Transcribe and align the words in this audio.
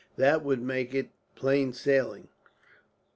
That 0.17 0.43
would 0.43 0.63
make 0.63 0.95
it 0.95 1.11
plain 1.35 1.73
sailing. 1.73 2.27